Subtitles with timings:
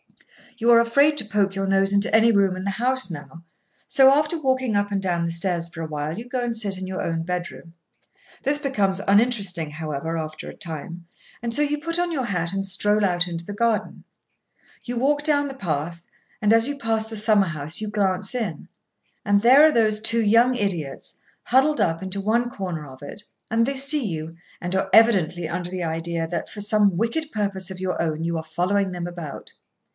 [0.57, 3.43] You are afraid to poke your nose into any room in the house now;
[3.87, 6.77] so, after walking up and down the stairs for a while, you go and sit
[6.77, 7.73] in your own bedroom.
[8.43, 11.05] This becomes uninteresting, however, after a time,
[11.41, 14.03] and so you put on your hat and stroll out into the garden.
[14.83, 16.05] You walk down the path,
[16.41, 18.67] and as you pass the summer house you glance in,
[19.23, 23.65] and there are those two young idiots, huddled up into one corner of it; and
[23.65, 27.79] they see you, and are evidently under the idea that, for some wicked purpose of
[27.79, 29.53] your own, you are following them about.